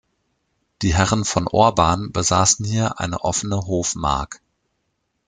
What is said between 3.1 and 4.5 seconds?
offene Hofmark.